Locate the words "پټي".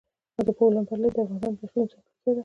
0.89-1.09